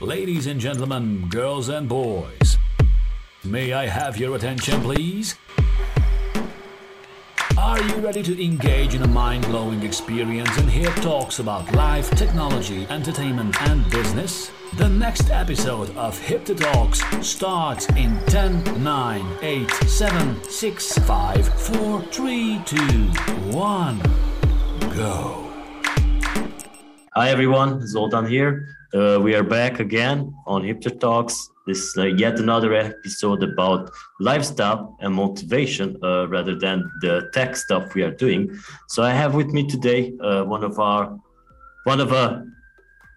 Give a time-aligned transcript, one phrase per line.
[0.00, 2.58] Ladies and gentlemen, girls and boys,
[3.42, 5.36] may I have your attention, please?
[7.56, 12.10] Are you ready to engage in a mind blowing experience and hear talks about life,
[12.10, 14.50] technology, entertainment, and business?
[14.74, 22.02] The next episode of Hipther Talks starts in 10, 9, 8, 7, 6, 5, 4,
[22.02, 23.98] 3, 2, 1.
[24.94, 25.42] Go.
[27.14, 28.76] Hi everyone, Zoltan here.
[28.96, 31.50] Uh, we are back again on Hipther Talks.
[31.66, 37.56] This is uh, yet another episode about lifestyle and motivation uh, rather than the tech
[37.56, 38.58] stuff we are doing.
[38.88, 41.14] So I have with me today uh, one of our
[41.84, 42.40] one of uh,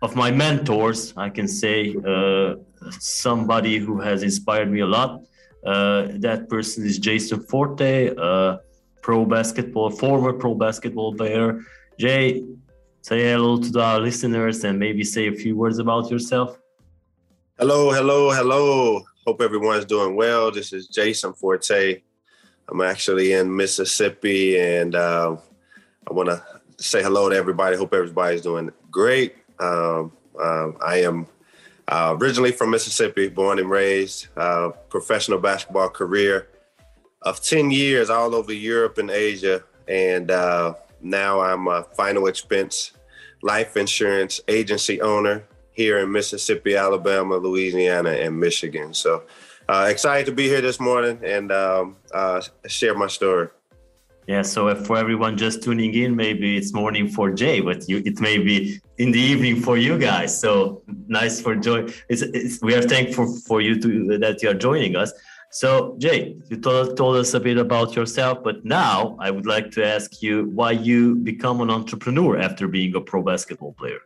[0.02, 1.14] of my mentors.
[1.16, 2.56] I can say uh,
[3.00, 5.22] somebody who has inspired me a lot.
[5.64, 8.14] that person is Jason Forte,
[9.02, 11.62] pro basketball, former pro basketball player.
[11.98, 12.44] Jay,
[13.10, 16.60] say hello to our listeners and maybe say a few words about yourself?
[17.58, 19.04] Hello, hello, hello.
[19.26, 20.52] Hope everyone's doing well.
[20.52, 22.04] This is Jason Forte.
[22.68, 25.36] I'm actually in Mississippi and uh,
[26.08, 26.44] I want to
[26.78, 27.76] say hello to everybody.
[27.76, 29.38] Hope everybody's doing great.
[29.60, 31.26] Um, uh, I am
[31.88, 36.50] uh, originally from Mississippi, born and raised, uh, professional basketball career
[37.24, 39.64] of 10 years all over Europe and Asia.
[39.88, 42.92] And uh, now I'm a final expense
[43.42, 48.94] life insurance agency owner here in Mississippi, Alabama, Louisiana, and Michigan.
[48.94, 49.24] So
[49.68, 53.50] uh, excited to be here this morning and um, uh, share my story.
[54.28, 58.20] Yeah, so for everyone just tuning in, maybe it's morning for Jay, but you, it
[58.20, 60.40] may be in the evening for you guys.
[60.40, 61.88] So nice for joy.
[62.10, 65.12] It's, it's, we are thankful for you to that you are joining us.
[65.52, 69.72] So, Jay, you told, told us a bit about yourself, but now I would like
[69.72, 74.00] to ask you why you become an entrepreneur after being a pro basketball player.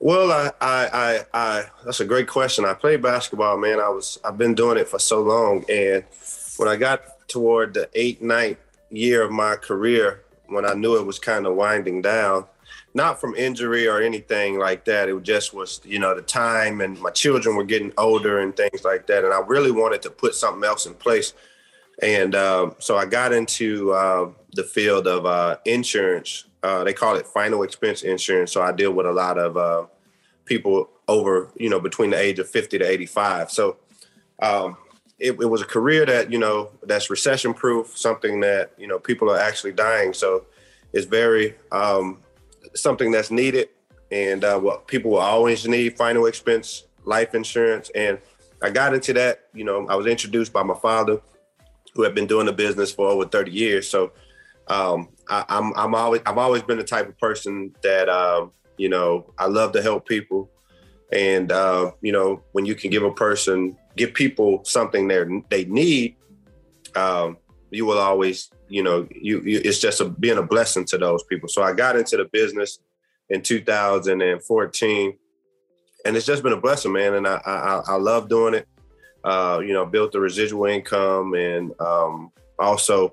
[0.00, 2.66] Well, I, I, I, I, that's a great question.
[2.66, 3.80] I played basketball, man.
[3.80, 6.04] I was, I've been doing it for so long, and
[6.58, 8.58] when I got toward the eight, ninth
[8.90, 12.44] year of my career, when I knew it was kind of winding down,
[12.94, 15.08] not from injury or anything like that.
[15.08, 18.84] It just was, you know, the time and my children were getting older and things
[18.84, 19.24] like that.
[19.24, 21.34] And I really wanted to put something else in place.
[22.00, 26.44] And uh, so I got into uh, the field of uh, insurance.
[26.62, 28.52] Uh, they call it final expense insurance.
[28.52, 29.86] So I deal with a lot of uh,
[30.44, 33.50] people over, you know, between the age of 50 to 85.
[33.50, 33.76] So
[34.40, 34.76] um,
[35.18, 38.98] it, it, was a career that, you know, that's recession proof, something that, you know,
[38.98, 40.14] people are actually dying.
[40.14, 40.46] So
[40.92, 42.23] it's very um,
[42.74, 43.68] something that's needed
[44.10, 47.90] and uh, what people will always need final expense life insurance.
[47.94, 48.18] And
[48.62, 51.20] I got into that, you know, I was introduced by my father
[51.94, 53.88] who had been doing the business for over 30 years.
[53.88, 54.12] So
[54.68, 58.52] um, I, am I'm, I'm always, I've always been the type of person that, um,
[58.76, 60.50] you know, I love to help people.
[61.12, 65.64] And, uh, you know, when you can give a person, give people something they they
[65.66, 66.16] need,
[66.96, 67.36] um,
[67.70, 71.22] you will always you know, you, you it's just a, being a blessing to those
[71.22, 71.48] people.
[71.48, 72.80] So I got into the business
[73.30, 75.18] in 2014,
[76.04, 77.14] and it's just been a blessing, man.
[77.14, 78.66] And I I, I love doing it.
[79.22, 83.12] Uh, you know, built the residual income and um, also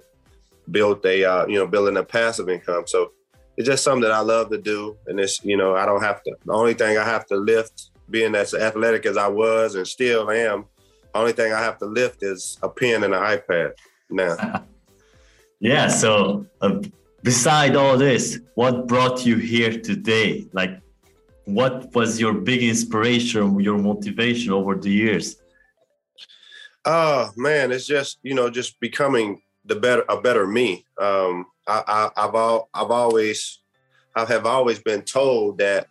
[0.72, 2.86] built a uh, you know building a passive income.
[2.88, 3.12] So
[3.56, 6.24] it's just something that I love to do, and it's you know I don't have
[6.24, 6.36] to.
[6.44, 10.32] The only thing I have to lift, being as athletic as I was and still
[10.32, 10.66] am,
[11.14, 13.74] only thing I have to lift is a pen and an iPad
[14.10, 14.66] now.
[15.62, 15.88] Yeah.
[15.88, 16.82] So, uh,
[17.24, 20.48] beside all this, what brought you here today?
[20.54, 20.82] Like,
[21.46, 25.36] what was your big inspiration, your motivation over the years?
[26.84, 30.86] Oh man, it's just you know just becoming the better a better me.
[31.00, 33.60] Um, I, I, I've all I've always
[34.16, 35.88] I have always been told that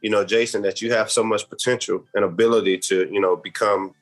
[0.00, 3.94] you know Jason that you have so much potential and ability to you know become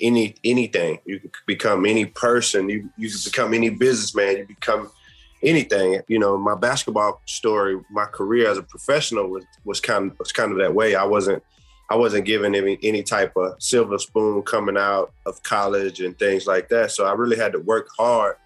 [0.00, 0.98] any anything.
[1.04, 2.68] You can become any person.
[2.68, 4.38] You you can become any businessman.
[4.38, 4.90] You become
[5.42, 6.00] anything.
[6.08, 10.32] You know, my basketball story, my career as a professional was was kind of was
[10.32, 10.94] kind of that way.
[10.94, 11.42] I wasn't
[11.90, 16.46] I wasn't given any any type of silver spoon coming out of college and things
[16.46, 16.92] like that.
[16.92, 18.36] So I really had to work hard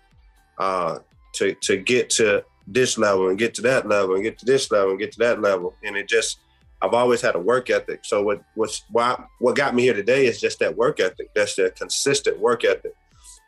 [0.59, 0.99] uh,
[1.35, 4.71] to to get to this level and get to that level and get to this
[4.71, 5.75] level and get to that level.
[5.85, 6.39] And it just
[6.85, 8.01] I've always had a work ethic.
[8.05, 11.31] So what what's why what got me here today is just that work ethic.
[11.35, 12.93] That's the consistent work ethic.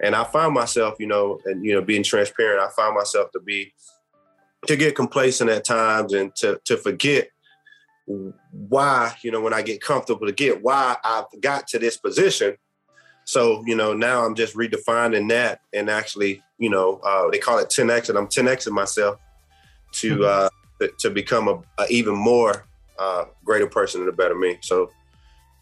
[0.02, 3.40] And I find myself, you know, and you know, being transparent, I find myself to
[3.40, 3.74] be
[4.66, 7.28] to get complacent at times and to to forget
[8.06, 12.56] why, you know, when I get comfortable to get why I've got to this position.
[13.24, 17.58] So, you know, now I'm just redefining that and actually, you know, uh, they call
[17.58, 19.18] it 10x and I'm 10xing myself
[19.94, 20.24] to mm-hmm.
[20.24, 20.48] uh
[20.80, 22.66] to, to become a, a even more
[22.98, 24.58] uh, greater person and a better me.
[24.62, 24.90] So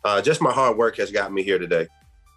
[0.05, 1.87] uh, just my hard work has got me here today.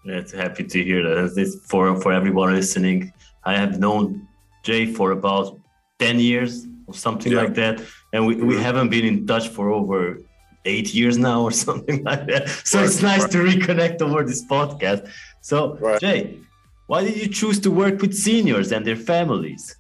[0.06, 1.62] It's happy to hear that.
[1.68, 3.12] For for everyone listening.
[3.44, 4.28] I have known
[4.64, 5.60] Jay for about
[6.00, 7.42] ten years or something yeah.
[7.42, 7.82] like that,
[8.14, 8.62] and we, we mm-hmm.
[8.62, 10.20] haven't been in touch for over
[10.66, 12.50] eight years now or something like that.
[12.50, 12.88] So right.
[12.88, 13.32] it's nice right.
[13.32, 15.10] to reconnect over this podcast.
[15.42, 16.00] So right.
[16.00, 16.40] Jay,
[16.88, 19.76] why did you choose to work with seniors and their families?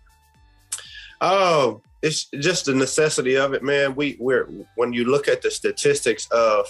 [1.21, 3.95] Oh, it's just the necessity of it, man.
[3.95, 4.45] We we're
[4.75, 6.67] when you look at the statistics of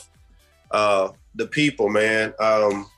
[0.71, 2.89] uh, the people, man, um,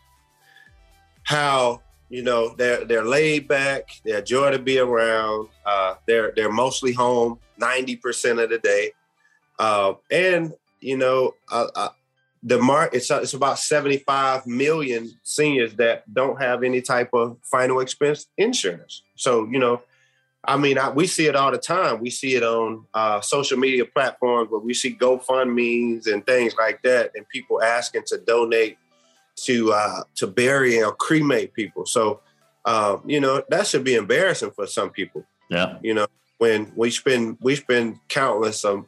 [1.23, 5.49] how you know they're they're laid back, they're joy to be around.
[5.65, 8.91] Uh, they're they're mostly home ninety percent of the day,
[9.57, 11.89] uh, and you know uh, uh
[12.43, 17.37] the mark it's it's about seventy five million seniors that don't have any type of
[17.43, 19.03] final expense insurance.
[19.15, 19.81] So you know
[20.45, 21.99] I mean, I, we see it all the time.
[21.99, 26.81] We see it on uh, social media platforms where we see GoFundMe's and things like
[26.83, 28.77] that, and people asking to donate
[29.43, 31.85] to uh, to bury or cremate people.
[31.85, 32.21] So,
[32.65, 35.25] uh, you know, that should be embarrassing for some people.
[35.49, 36.07] Yeah, you know,
[36.37, 38.85] when we spend we spend countless of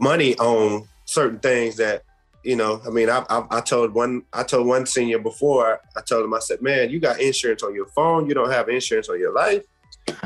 [0.00, 2.02] money on certain things that
[2.42, 2.80] you know.
[2.86, 5.80] I mean, I, I, I told one I told one senior before.
[5.96, 8.26] I told him I said, "Man, you got insurance on your phone.
[8.26, 9.62] You don't have insurance on your life."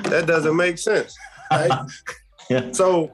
[0.05, 1.17] That doesn't make sense.
[1.51, 1.71] Right?
[2.51, 2.73] yeah.
[2.73, 3.13] So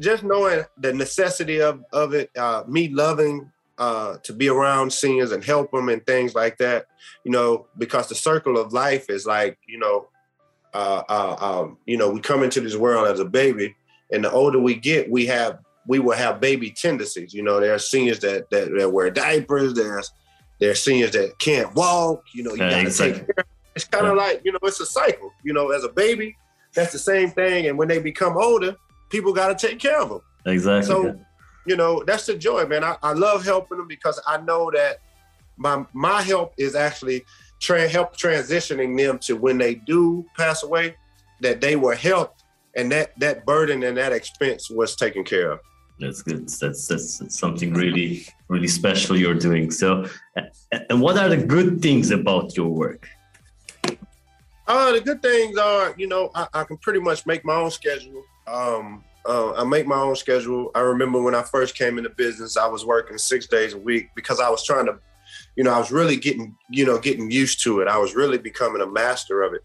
[0.00, 5.32] just knowing the necessity of, of it, uh, me loving uh, to be around seniors
[5.32, 6.86] and help them and things like that,
[7.24, 10.08] you know, because the circle of life is like, you know,
[10.74, 13.74] uh, uh, um, you know, we come into this world as a baby,
[14.10, 17.34] and the older we get, we have we will have baby tendencies.
[17.34, 19.74] You know, there are seniors that that, that wear diapers.
[19.74, 20.10] There's
[20.60, 22.22] there's seniors that can't walk.
[22.34, 23.44] You know, you got to take care
[23.74, 25.32] it's kind of like, you know, it's a cycle.
[25.42, 26.36] You know, as a baby,
[26.74, 27.66] that's the same thing.
[27.66, 28.76] And when they become older,
[29.10, 30.20] people got to take care of them.
[30.46, 30.88] Exactly.
[30.88, 31.18] So,
[31.66, 32.82] you know, that's the joy, man.
[32.84, 34.98] I, I love helping them because I know that
[35.56, 37.24] my my help is actually
[37.60, 40.96] tra- help transitioning them to when they do pass away,
[41.40, 45.60] that they were helped and that that burden and that expense was taken care of.
[46.00, 46.48] That's good.
[46.48, 49.70] That's, that's, that's something really really special you're doing.
[49.70, 50.06] So,
[50.90, 53.08] and what are the good things about your work?
[54.66, 57.70] Uh, the good things are, you know, I, I can pretty much make my own
[57.70, 58.22] schedule.
[58.46, 60.70] Um, uh, I make my own schedule.
[60.74, 64.10] I remember when I first came into business, I was working six days a week
[64.14, 64.98] because I was trying to,
[65.56, 67.88] you know, I was really getting, you know, getting used to it.
[67.88, 69.62] I was really becoming a master of it.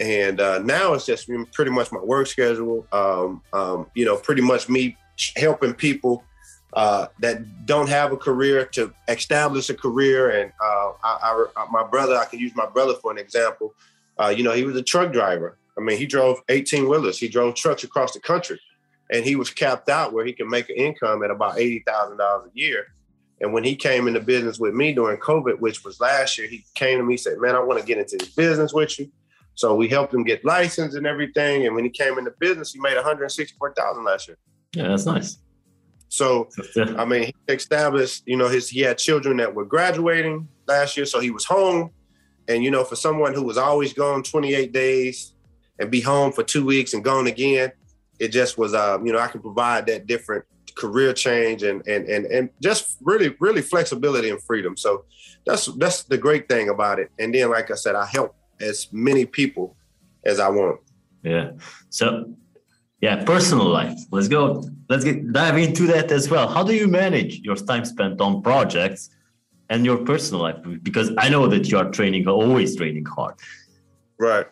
[0.00, 2.86] And uh, now it's just pretty much my work schedule.
[2.92, 4.96] Um, um, you know, pretty much me
[5.36, 6.24] helping people
[6.72, 10.30] uh, that don't have a career to establish a career.
[10.30, 13.74] And uh, I, I, my brother, I can use my brother for an example.
[14.18, 15.58] Uh, you know, he was a truck driver.
[15.76, 17.18] I mean, he drove 18 wheelers.
[17.18, 18.60] He drove trucks across the country,
[19.10, 22.18] and he was capped out where he could make an income at about eighty thousand
[22.18, 22.86] dollars a year.
[23.40, 26.64] And when he came into business with me during COVID, which was last year, he
[26.74, 29.10] came to me and said, "Man, I want to get into this business with you."
[29.54, 31.66] So we helped him get licensed and everything.
[31.66, 34.38] And when he came into business, he made one hundred sixty-four thousand last year.
[34.74, 35.38] Yeah, that's nice.
[36.08, 36.50] So,
[36.98, 41.06] I mean, he established, you know, his he had children that were graduating last year,
[41.06, 41.90] so he was home
[42.52, 45.34] and you know, for someone who was always gone 28 days
[45.78, 47.72] and be home for two weeks and gone again,
[48.18, 50.44] it just was, uh, you know, I can provide that different
[50.74, 54.76] career change and and and and just really really flexibility and freedom.
[54.76, 55.04] So
[55.44, 57.10] that's that's the great thing about it.
[57.18, 59.76] And then, like I said, I help as many people
[60.24, 60.80] as I want.
[61.22, 61.52] Yeah.
[61.90, 62.34] So
[63.00, 63.98] yeah, personal life.
[64.10, 64.64] Let's go.
[64.88, 66.48] Let's get dive into that as well.
[66.48, 69.10] How do you manage your time spent on projects?
[69.72, 73.34] And your personal life because i know that you are training always training hard.
[74.18, 74.46] Right.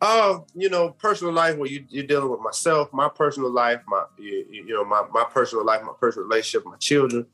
[0.00, 4.04] Uh you know personal life where you, you're dealing with myself my personal life my
[4.16, 7.26] you, you know my, my personal life my personal relationship my children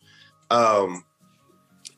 [0.50, 1.04] um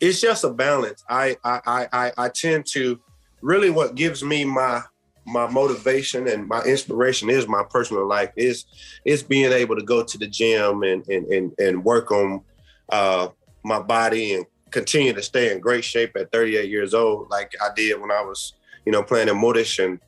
[0.00, 1.02] it's just a balance.
[1.08, 3.00] I, I i i tend to
[3.42, 4.82] really what gives me my
[5.26, 8.64] my motivation and my inspiration is my personal life is
[9.04, 12.42] is being able to go to the gym and and and, and work on
[12.90, 13.28] uh
[13.64, 17.68] my body and continue to stay in great shape at 38 years old, like I
[17.74, 19.98] did when I was, you know, playing in Modish and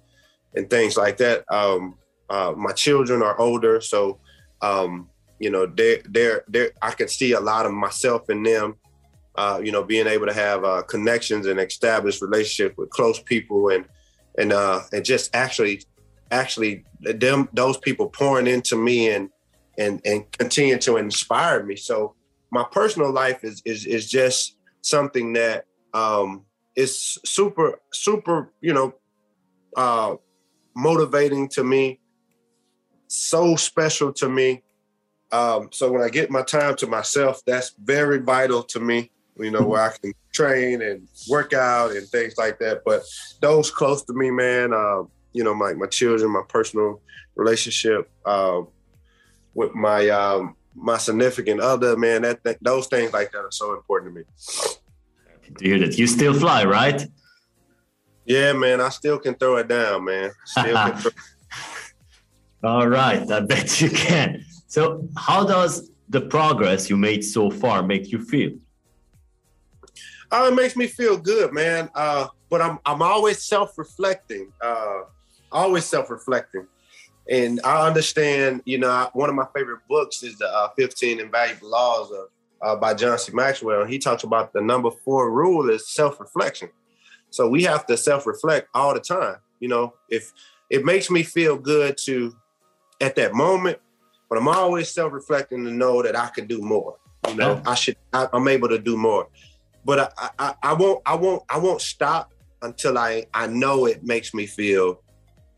[0.55, 1.45] and things like that.
[1.53, 1.97] Um,
[2.29, 4.19] uh, my children are older, so
[4.63, 8.77] um, you know, they're they're they I can see a lot of myself in them.
[9.37, 13.71] Uh, you know, being able to have uh, connections and establish relationships with close people
[13.71, 13.85] and
[14.39, 15.83] and uh, and just actually
[16.31, 19.31] actually them those people pouring into me and
[19.79, 21.77] and and continue to inspire me.
[21.77, 22.15] So
[22.51, 26.45] my personal life is is is just something that um,
[26.77, 28.95] is super super you know
[29.77, 30.17] uh,
[30.75, 32.01] motivating to me,
[33.09, 34.63] so special to me,
[35.33, 39.11] Um, so when I get my time to myself, that's very vital to me.
[39.39, 42.83] You know, where I can train and work out and things like that.
[42.85, 43.03] But
[43.41, 47.01] those close to me, man, uh, you know, my my children, my personal
[47.37, 48.63] relationship uh,
[49.55, 53.75] with my um, my significant other, man, that, that those things like that are so
[53.75, 55.79] important to me.
[55.79, 57.05] That you still fly, right?
[58.25, 60.31] Yeah, man, I still can throw it down, man.
[62.63, 64.45] All right, I bet you can.
[64.69, 68.53] So, how does the progress you made so far make you feel?
[70.31, 71.91] Oh, it makes me feel good, man.
[71.95, 74.53] Uh, but I'm I'm always self-reflecting.
[74.61, 75.03] Uh,
[75.51, 76.67] always self-reflecting,
[77.31, 78.63] and I understand.
[78.67, 82.27] You know, one of my favorite books is the uh, 15 Invaluable Laws of
[82.63, 83.33] uh, by John C.
[83.33, 86.69] Maxwell, and he talks about the number four rule is self-reflection.
[87.31, 89.37] So we have to self-reflect all the time.
[89.61, 90.33] You know, if
[90.69, 92.37] it makes me feel good to
[93.01, 93.79] at that moment,
[94.29, 96.97] but I'm always self-reflecting to know that I can do more.
[97.29, 97.71] You know, yeah.
[97.71, 99.29] I should I, am able to do more.
[99.85, 102.33] But I, I I won't I won't I won't stop
[102.63, 105.01] until I I know it makes me feel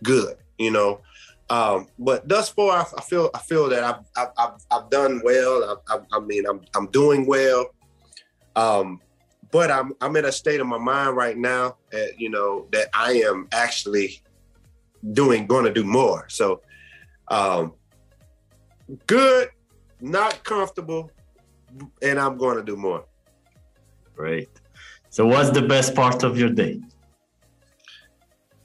[0.03, 0.37] good.
[0.59, 1.01] You know.
[1.51, 5.81] Um, but thus far, I, I, feel I feel that I've I've, I've done well.
[5.89, 7.67] I, I, I mean, I'm I'm doing well.
[8.57, 9.01] Um,
[9.53, 12.89] but I'm I'm in a state of my mind right now, that, you know, that
[12.95, 14.23] I am actually
[15.13, 16.29] doing going to do more.
[16.29, 16.63] So,
[17.29, 17.75] um,
[19.07, 19.51] good,
[20.01, 21.11] not comfortable,
[22.01, 23.05] and I'm going to do more.
[24.17, 24.49] Great.
[25.11, 26.81] So, what's the best part of your day?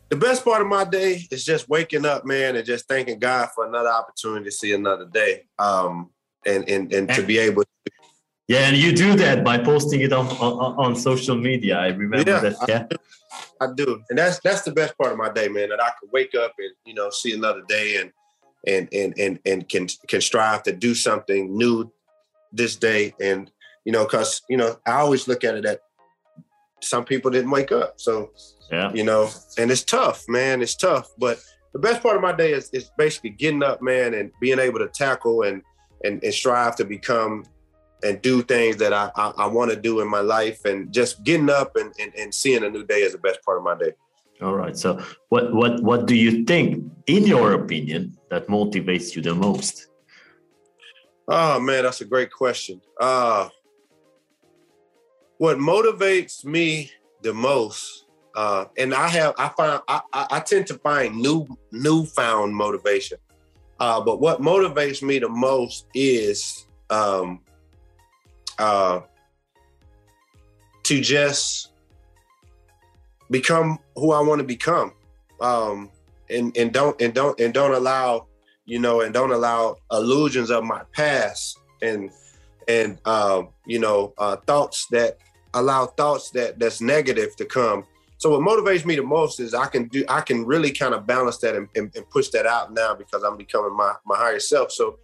[0.10, 3.50] The best part of my day is just waking up, man, and just thanking God
[3.54, 6.12] for another opportunity to see another day, um,
[6.46, 7.64] and and and to be able.
[7.64, 7.92] to
[8.48, 11.78] yeah, and you do that by posting it on on, on social media.
[11.78, 12.56] I remember yeah, that.
[12.70, 12.98] Yeah, I do.
[13.60, 15.70] I do, and that's that's the best part of my day, man.
[15.70, 18.12] That I can wake up and you know see another day and
[18.66, 21.92] and and and and can can strive to do something new
[22.52, 23.52] this day and
[23.86, 25.82] you know because you know i always look at it that
[26.82, 28.32] some people didn't wake up so
[28.72, 31.40] yeah you know and it's tough man it's tough but
[31.74, 34.80] the best part of my day is, is basically getting up man and being able
[34.80, 35.62] to tackle and
[36.04, 37.44] and, and strive to become
[38.04, 41.24] and do things that i i, I want to do in my life and just
[41.24, 43.76] getting up and, and and seeing a new day is the best part of my
[43.76, 43.94] day
[44.42, 44.78] all right.
[44.78, 49.88] So, what what what do you think, in your opinion, that motivates you the most?
[51.28, 52.80] Oh man, that's a great question.
[53.00, 53.50] Uh,
[55.38, 56.92] what motivates me
[57.22, 62.56] the most, uh, and I have I find I, I tend to find new newfound
[62.56, 63.18] motivation.
[63.80, 67.42] Uh, but what motivates me the most is um,
[68.58, 69.02] uh,
[70.84, 71.74] to just
[73.30, 74.94] become who I want to become,
[75.42, 75.92] um,
[76.30, 78.28] and and don't and don't and don't allow
[78.66, 82.12] you know and don't allow illusions of my past and
[82.68, 85.18] and um, you know uh, thoughts that
[85.60, 87.86] allow thoughts that that's negative to come.
[88.18, 91.06] So what motivates me the most is I can do I can really kind of
[91.06, 94.40] balance that and, and, and push that out now because I'm becoming my my higher
[94.40, 94.72] self.
[94.72, 95.00] So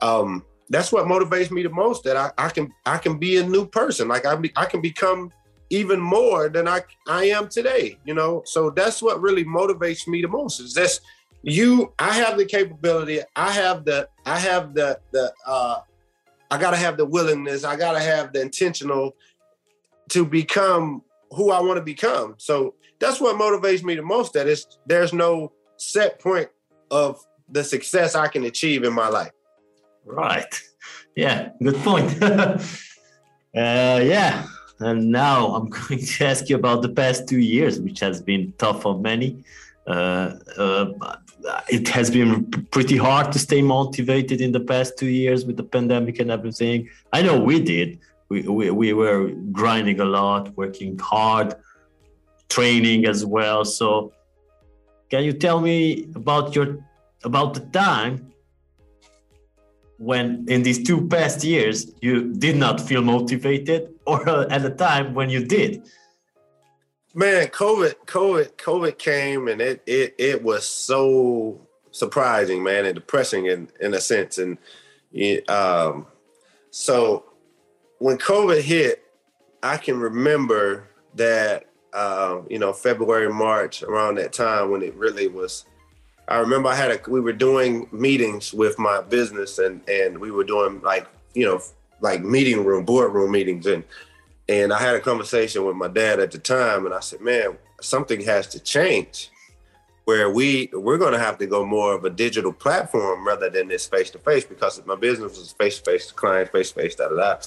[0.00, 3.46] um, that's what motivates me the most that I, I can I can be a
[3.46, 4.08] new person.
[4.08, 5.30] Like I be, I can become
[5.70, 7.98] even more than I I am today.
[8.04, 10.60] You know, so that's what really motivates me the most.
[10.60, 11.00] Is this
[11.42, 11.92] you?
[11.98, 13.20] I have the capability.
[13.34, 15.80] I have the I have the the uh,
[16.50, 17.64] I gotta have the willingness.
[17.64, 19.16] I gotta have the intentional
[20.12, 22.34] to become who I want to become.
[22.38, 24.34] So that's what motivates me the most.
[24.34, 26.48] That is there's no set point
[26.90, 29.32] of the success I can achieve in my life.
[30.04, 30.52] Right.
[31.16, 31.50] Yeah.
[31.62, 32.22] Good point.
[32.22, 32.58] uh,
[33.54, 34.46] yeah.
[34.80, 38.52] And now I'm going to ask you about the past two years, which has been
[38.58, 39.44] tough for many.
[39.86, 41.16] Uh, uh,
[41.68, 45.64] it has been pretty hard to stay motivated in the past two years with the
[45.64, 46.88] pandemic and everything.
[47.12, 47.98] I know we did.
[48.32, 51.54] We, we, we were grinding a lot, working hard,
[52.48, 53.66] training as well.
[53.66, 54.14] So,
[55.10, 56.78] can you tell me about your
[57.22, 58.32] about the time
[59.98, 65.12] when in these two past years you did not feel motivated or at the time
[65.12, 65.82] when you did
[67.14, 71.60] man covid covid covid came and it it it was so
[71.90, 74.56] surprising man and depressing in in a sense and
[75.50, 76.06] um
[76.70, 77.31] so
[78.02, 79.04] when covid hit
[79.62, 85.28] i can remember that um, you know february march around that time when it really
[85.28, 85.66] was
[86.28, 90.30] I remember I had a we were doing meetings with my business and and we
[90.30, 91.60] were doing like you know
[92.00, 93.66] like meeting room boardroom meetings.
[93.66, 93.84] And
[94.48, 97.58] and I had a conversation with my dad at the time and I said man
[97.80, 99.30] something has to change
[100.04, 103.68] where we we're going to have to go more of a digital platform rather than
[103.68, 106.94] this face to face because my business was face to face, client face to face,
[106.94, 107.38] da da da.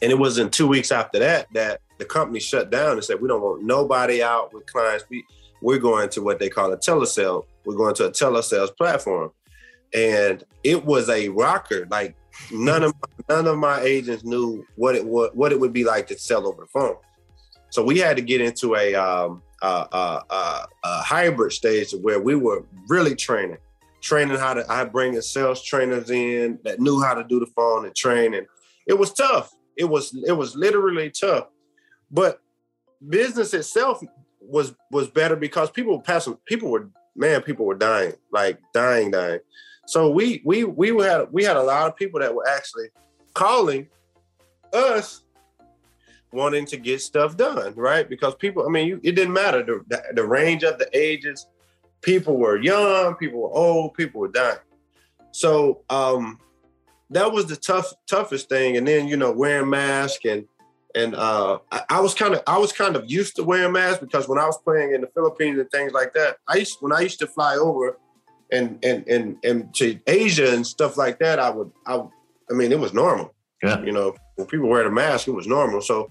[0.00, 3.20] And it was in two weeks after that that the company shut down and said
[3.20, 5.04] we don't want nobody out with clients.
[5.08, 5.24] We
[5.60, 7.46] we're going to what they call a telesale.
[7.64, 9.30] We're going to a telesales platform,
[9.94, 11.86] and it was a rocker.
[11.88, 12.16] Like
[12.50, 12.94] none of
[13.28, 16.48] none of my agents knew what it would what it would be like to sell
[16.48, 16.96] over the phone.
[17.70, 22.20] So we had to get into a um, uh, uh, uh, a hybrid stage where
[22.20, 23.58] we were really training,
[24.00, 24.70] training how to.
[24.70, 28.46] I bring sales trainers in that knew how to do the phone and training.
[28.86, 29.52] it was tough.
[29.76, 31.46] It was it was literally tough,
[32.10, 32.40] but
[33.08, 34.02] business itself
[34.40, 36.36] was was better because people were passing.
[36.44, 39.40] People were man, people were dying, like dying, dying.
[39.86, 42.88] So we we we had we had a lot of people that were actually
[43.34, 43.88] calling
[44.72, 45.21] us
[46.32, 48.08] wanting to get stuff done, right?
[48.08, 51.46] Because people, I mean, you, it didn't matter the, the, the range of the ages.
[52.00, 54.58] People were young, people were old, people were dying.
[55.30, 56.38] So um,
[57.10, 58.76] that was the tough toughest thing.
[58.76, 60.46] And then you know wearing mask and
[60.94, 64.00] and uh, I, I, was kind of I was kind of used to wearing masks
[64.00, 66.92] because when I was playing in the Philippines and things like that, I used when
[66.92, 67.98] I used to fly over
[68.50, 72.02] and and and and to Asia and stuff like that, I would I
[72.50, 73.34] I mean it was normal.
[73.62, 73.82] Yeah.
[73.82, 75.80] You know, when people wear the mask, it was normal.
[75.80, 76.10] So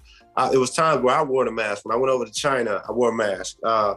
[0.54, 1.86] it was times where I wore the mask.
[1.86, 3.58] When I went over to China, I wore a mask.
[3.64, 3.96] Uh,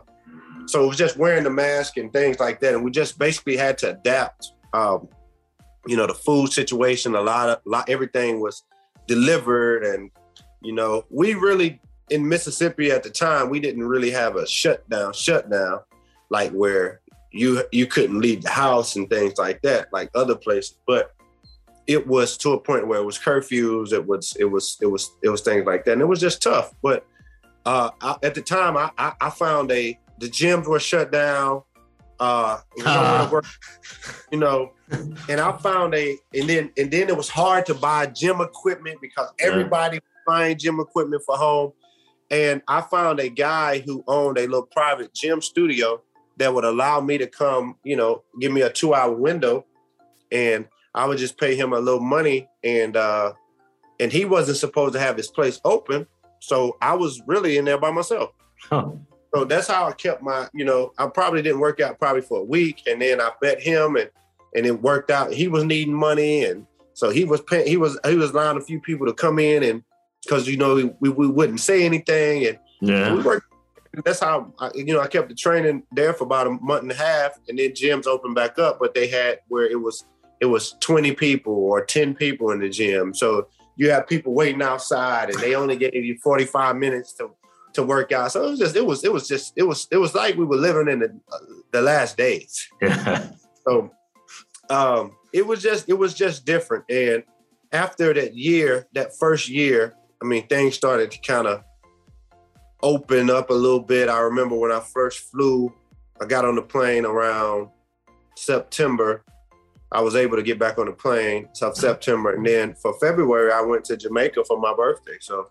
[0.67, 3.57] so it was just wearing the mask and things like that, and we just basically
[3.57, 4.53] had to adapt.
[4.73, 5.09] Um,
[5.87, 8.65] you know, the food situation, a lot of lot, everything was
[9.07, 10.11] delivered, and
[10.63, 11.81] you know, we really
[12.11, 15.81] in Mississippi at the time we didn't really have a shutdown, shutdown
[16.31, 20.79] like where you you couldn't leave the house and things like that, like other places.
[20.87, 21.14] But
[21.87, 25.17] it was to a point where it was curfews, it was it was it was
[25.23, 26.73] it was things like that, and it was just tough.
[26.83, 27.07] But
[27.67, 31.63] uh, I, at the time, I, I, I found a the gyms were shut down.
[32.21, 33.29] Uh, uh.
[33.31, 33.47] Work,
[34.31, 34.73] you know,
[35.29, 39.01] and I found a and then and then it was hard to buy gym equipment
[39.01, 40.01] because everybody yeah.
[40.27, 41.73] buying gym equipment for home.
[42.31, 46.03] And I found a guy who owned a little private gym studio
[46.39, 49.67] that would allow me to come, you know, give me a two hour window.
[50.33, 53.33] And I would just pay him a little money, and uh,
[54.01, 56.07] and he wasn't supposed to have his place open,
[56.41, 58.31] so I was really in there by myself.
[58.63, 58.91] Huh.
[59.35, 62.39] So that's how I kept my, you know, I probably didn't work out probably for
[62.39, 64.09] a week, and then I bet him, and
[64.55, 65.33] and it worked out.
[65.33, 67.67] He was needing money, and so he was paying.
[67.67, 69.83] He was he was allowing a few people to come in, and
[70.23, 73.47] because you know we, we wouldn't say anything, and yeah, we worked.
[74.05, 76.93] That's how I, you know I kept the training there for about a month and
[76.93, 80.05] a half, and then gyms opened back up, but they had where it was
[80.41, 83.15] it was 20 people or 10 people in the gym.
[83.15, 87.31] So you have people waiting outside and they only gave you 45 minutes to
[87.75, 88.31] to work out.
[88.31, 90.45] So it was just it was it was just it was it was like we
[90.45, 91.39] were living in the uh,
[91.73, 92.69] the last days.
[93.67, 93.91] so
[94.71, 97.25] um it was just it was just different and
[97.73, 101.65] after that year, that first year, I mean things started to kind of
[102.83, 104.09] open up a little bit.
[104.09, 105.75] I remember when I first flew,
[106.21, 107.69] I got on the plane around
[108.37, 109.25] September
[109.95, 113.53] I was able to get back on the plane so September, and then for February
[113.53, 115.17] I went to Jamaica for my birthday.
[115.21, 115.51] So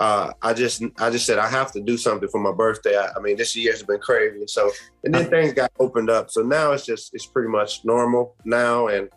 [0.00, 2.96] uh, I just I just said I have to do something for my birthday.
[2.96, 4.44] I, I mean, this year has been crazy.
[4.46, 4.70] So
[5.04, 6.30] and then things got opened up.
[6.30, 9.08] So now it's just it's pretty much normal now, and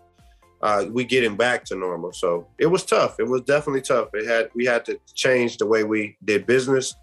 [0.61, 2.13] uh, we getting back to normal.
[2.13, 3.19] So it was tough.
[3.19, 4.09] It was definitely tough.
[4.13, 6.93] It had we had to change the way we did business,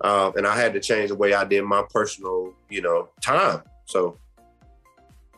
[0.00, 3.62] uh, and I had to change the way I did my personal, you know, time.
[3.84, 4.18] So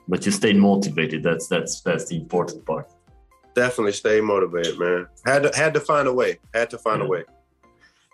[0.08, 1.22] but you stay motivated.
[1.22, 2.90] That's that's that's the important part.
[3.54, 5.06] Definitely stay motivated, man.
[5.26, 6.38] Had to had to find a way.
[6.54, 7.06] Had to find yeah.
[7.06, 7.24] a way.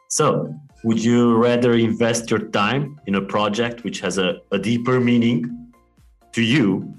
[0.09, 0.55] So,
[0.85, 5.73] would you rather invest your time in a project which has a, a deeper meaning
[6.33, 6.95] to you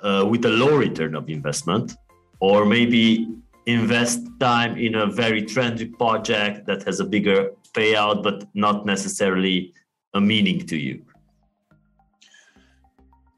[0.00, 1.96] uh, with a low return of investment,
[2.40, 3.28] or maybe
[3.66, 9.74] invest time in a very trendy project that has a bigger payout but not necessarily
[10.14, 11.02] a meaning to you?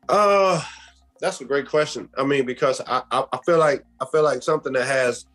[0.08, 0.62] Uh,
[1.20, 2.08] that's a great question.
[2.16, 5.26] I mean, because I, I, I, feel like I feel like something that has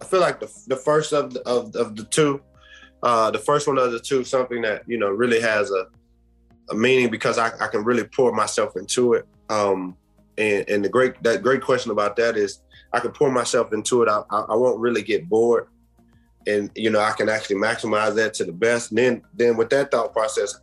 [0.00, 2.42] I feel like the the first of the, of, of the two,
[3.02, 5.86] uh, the first one of the two, something that you know really has a
[6.70, 9.26] a meaning because I, I can really pour myself into it.
[9.48, 9.96] Um,
[10.38, 12.60] and and the great that great question about that is
[12.92, 14.08] I can pour myself into it.
[14.08, 15.68] I, I, I won't really get bored,
[16.46, 18.90] and you know I can actually maximize that to the best.
[18.90, 20.58] And then then with that thought process,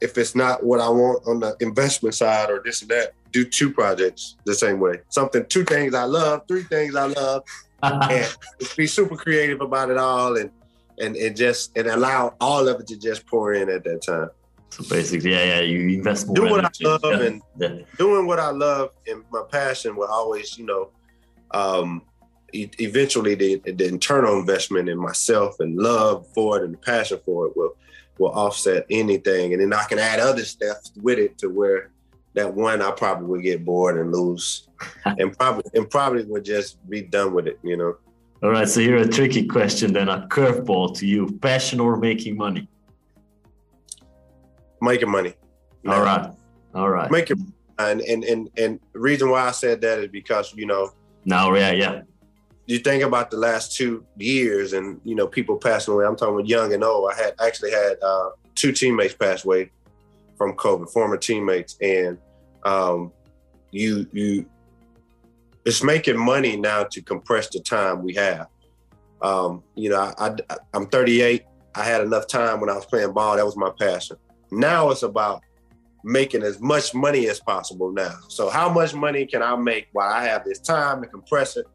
[0.00, 3.44] if it's not what I want on the investment side or this and that, do
[3.44, 5.00] two projects the same way.
[5.08, 7.42] Something, two things I love, three things I love,
[7.82, 8.36] and
[8.76, 10.50] be super creative about it all, and
[10.98, 14.30] and and just and allow all of it to just pour in at that time.
[14.70, 16.36] So basically, yeah, yeah, you invest more.
[16.36, 16.86] Do what energy.
[16.86, 17.22] I love yeah.
[17.22, 17.84] and yeah.
[17.98, 20.90] doing what I love and my passion will always, you know,
[21.52, 22.02] um,
[22.52, 27.46] e- eventually the, the internal investment in myself and love for it and passion for
[27.46, 27.76] it will
[28.18, 31.90] will offset anything, and then I can add other stuff with it to where
[32.34, 34.68] that one I probably would get bored and lose,
[35.04, 37.96] and probably and probably would just be done with it, you know.
[38.42, 38.68] All right.
[38.68, 42.68] So here a tricky question, then a curveball to you: passion or making money?
[44.80, 45.34] Making money.
[45.88, 46.30] All right.
[46.74, 47.10] All right.
[47.10, 50.92] Making and and and and reason why I said that is because you know
[51.24, 52.02] Now, yeah, yeah.
[52.66, 56.04] You think about the last two years and you know people passing away.
[56.04, 57.10] I'm talking about young and old.
[57.10, 59.70] I had actually had uh, two teammates pass away
[60.36, 62.18] from COVID, former teammates, and
[62.64, 63.12] um,
[63.70, 64.46] you you
[65.64, 68.48] it's making money now to compress the time we have.
[69.22, 71.44] Um, you know, I, I I'm 38.
[71.74, 73.36] I had enough time when I was playing ball.
[73.36, 74.16] That was my passion.
[74.50, 75.42] Now it's about
[76.02, 78.14] making as much money as possible now.
[78.28, 81.66] So how much money can I make while I have this time to compress it?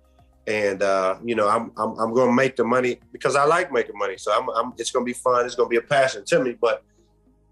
[0.47, 3.71] And uh, you know, I'm I'm, I'm going to make the money because I like
[3.71, 4.17] making money.
[4.17, 5.45] So I'm, I'm it's going to be fun.
[5.45, 6.57] It's going to be a passion to me.
[6.59, 6.83] But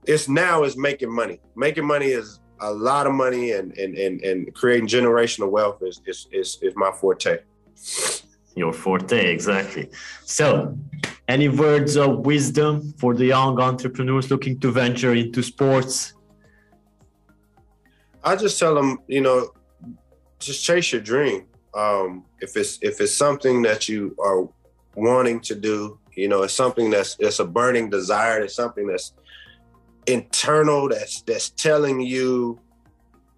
[0.06, 1.40] it's now is making money.
[1.56, 6.02] Making money is a lot of money, and and and, and creating generational wealth is
[6.06, 7.40] is is, is my forte.
[8.56, 9.90] Your forte, exactly.
[10.26, 10.78] So,
[11.28, 16.14] any words of wisdom for the young entrepreneurs looking to venture into sports?
[18.24, 19.52] I just tell them, you know,
[20.40, 21.46] just chase your dream.
[21.74, 24.48] Um, if it's if it's something that you are
[24.96, 28.42] wanting to do, you know, it's something that's it's a burning desire.
[28.42, 29.14] It's something that's
[30.08, 30.90] internal.
[30.90, 32.60] That's that's telling you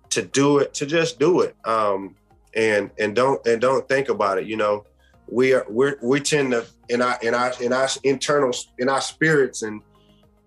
[0.10, 0.74] to do it.
[0.76, 1.56] To just do it.
[1.66, 2.16] Um,
[2.56, 4.46] and and don't and don't think about it.
[4.46, 4.86] You know,
[5.28, 9.02] we are we we tend to in our in our in our internal in our
[9.02, 9.82] spirits and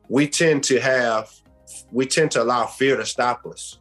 [0.08, 1.30] we tend to have
[1.90, 3.78] we tend to allow fear to stop us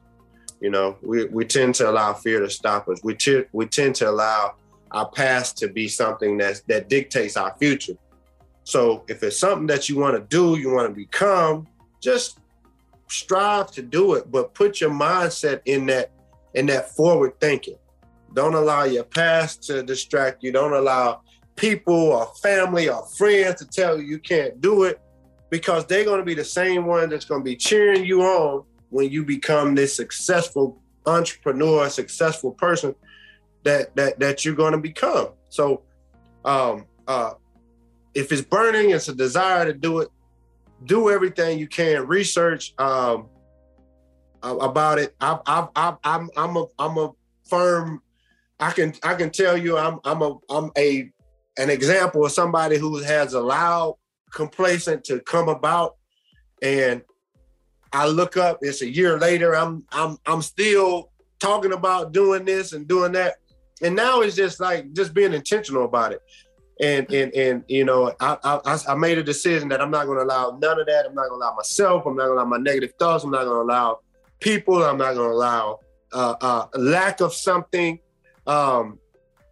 [0.64, 3.02] you know, we, we tend to allow fear to stop us.
[3.04, 3.18] We,
[3.52, 4.56] we tend to allow
[4.92, 7.98] our past to be something that's, that dictates our future.
[8.64, 11.68] So if it's something that you want to do, you want to become,
[12.02, 12.40] just
[13.10, 16.12] strive to do it, but put your mindset in that
[16.54, 17.76] in that forward thinking.
[18.34, 20.54] Don't allow your past to distract you.
[20.54, 21.22] Don't allow
[21.58, 25.02] people or family or friends to tell you you can't do it
[25.50, 28.64] because they're going to be the same one that's going to be cheering you on
[28.94, 32.94] when you become this successful entrepreneur, successful person
[33.64, 35.30] that that that you're going to become.
[35.50, 35.82] So,
[36.46, 37.34] um, uh,
[38.14, 40.10] if it's burning, it's a desire to do it.
[40.86, 42.06] Do everything you can.
[42.08, 43.30] Research um,
[44.44, 45.16] about it.
[45.20, 47.12] I, I, I, I'm I'm a I'm a
[47.46, 48.02] firm.
[48.60, 51.10] I can I can tell you I'm I'm a I'm a
[51.58, 53.96] an example of somebody who has allowed
[54.32, 55.96] complacent to come about
[56.62, 57.02] and
[57.94, 62.74] I look up, it's a year later, I'm I'm I'm still talking about doing this
[62.74, 63.36] and doing that.
[63.82, 66.22] And now it's just like just being intentional about it.
[66.82, 70.24] And and and you know, I I, I made a decision that I'm not gonna
[70.24, 71.06] allow none of that.
[71.06, 73.62] I'm not gonna allow myself, I'm not gonna allow my negative thoughts, I'm not gonna
[73.62, 74.00] allow
[74.40, 75.80] people, I'm not gonna allow
[76.12, 78.00] uh, uh lack of something,
[78.48, 78.98] um,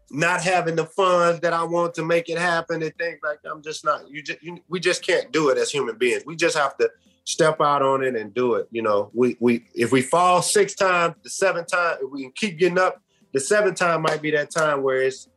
[0.10, 3.38] not having the funds that I want to make it happen and things like.
[3.45, 6.23] I'm just not you just you, we just can't do it as human beings.
[6.25, 6.89] We just have to
[7.25, 8.67] step out on it and do it.
[8.71, 12.31] You know, we we if we fall six times, the seventh time, if we can
[12.36, 13.01] keep getting up,
[13.34, 15.27] the seventh time might be that time where it's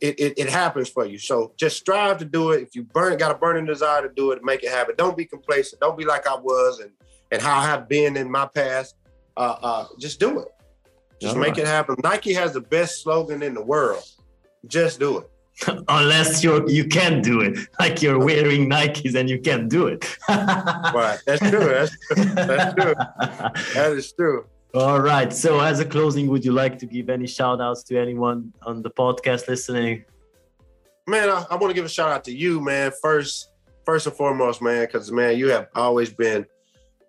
[0.00, 1.18] it, it, it happens for you.
[1.18, 2.62] So just strive to do it.
[2.62, 4.94] If you burn got a burning desire to do it, make it happen.
[4.96, 5.80] Don't be complacent.
[5.80, 6.90] Don't be like I was and
[7.32, 8.94] and how I have been in my past.
[9.36, 10.48] Uh, uh, just do it.
[11.20, 11.60] Just All make right.
[11.60, 11.96] it happen.
[12.02, 14.04] Nike has the best slogan in the world.
[14.66, 15.30] Just do it.
[15.88, 17.58] unless you're you can do it.
[17.78, 20.18] Like you're wearing nikes and you can't do it.
[20.28, 21.18] Right.
[21.26, 21.60] That's true.
[21.60, 22.24] That's true.
[22.34, 22.94] That's true.
[23.74, 24.46] That is true.
[24.74, 25.32] All right.
[25.32, 28.82] So as a closing would you like to give any shout outs to anyone on
[28.82, 30.04] the podcast listening?
[31.08, 33.52] Man i, I want to give a shout out to you man first
[33.84, 36.44] first and foremost man because man you have always been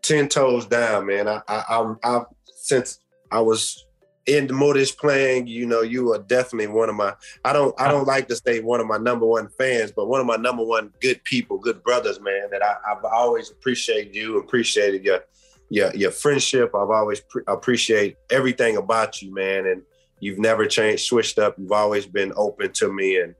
[0.04, 1.28] 10 toes down man.
[1.28, 3.00] I i i'm i since
[3.32, 3.87] i was
[4.28, 7.14] in the Motish playing, you know, you are definitely one of my.
[7.46, 10.20] I don't, I don't like to say one of my number one fans, but one
[10.20, 12.50] of my number one good people, good brothers, man.
[12.52, 15.22] That I, have always appreciated you, appreciated your,
[15.70, 16.76] your, your friendship.
[16.76, 19.66] I've always pre- appreciate everything about you, man.
[19.66, 19.82] And
[20.20, 21.56] you've never changed, switched up.
[21.58, 23.34] You've always been open to me, and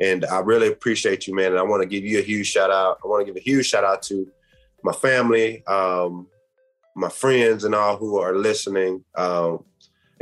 [0.00, 1.52] and I really appreciate you, man.
[1.52, 2.98] And I want to give you a huge shout out.
[3.04, 4.26] I want to give a huge shout out to
[4.82, 6.26] my family, um,
[6.96, 9.04] my friends, and all who are listening.
[9.14, 9.64] Um,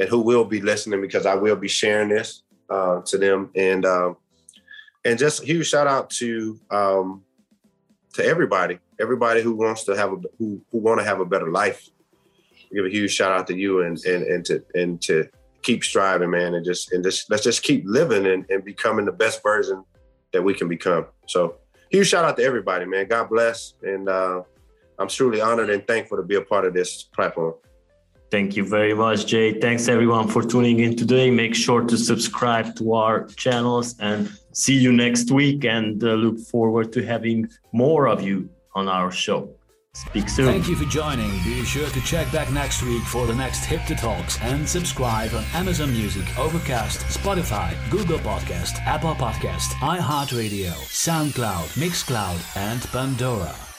[0.01, 3.51] and who will be listening because I will be sharing this uh, to them.
[3.55, 4.17] And um,
[5.05, 7.23] and just huge shout out to um,
[8.15, 11.51] to everybody, everybody who wants to have a who who want to have a better
[11.53, 11.87] life.
[12.73, 15.29] Give a huge shout out to you and and and to and to
[15.63, 19.13] keep striving, man, and just and just let's just keep living and, and becoming the
[19.13, 19.85] best version
[20.33, 21.07] that we can become.
[21.27, 21.57] So
[21.91, 23.07] huge shout out to everybody, man.
[23.07, 24.43] God bless, and uh,
[24.99, 27.55] I'm truly honored and thankful to be a part of this platform.
[28.31, 29.59] Thank you very much, Jay.
[29.61, 31.31] Thanks everyone for tuning in today.
[31.31, 35.64] Make sure to subscribe to our channels and see you next week.
[35.64, 39.51] And uh, look forward to having more of you on our show.
[39.95, 40.47] Speak soon.
[40.47, 41.31] Thank you for joining.
[41.43, 45.43] Be sure to check back next week for the next Hipther Talks and subscribe on
[45.53, 53.69] Amazon Music, Overcast, Spotify, Google Podcast, Apple Podcast, iHeartRadio, SoundCloud, Mixcloud, and Pandora.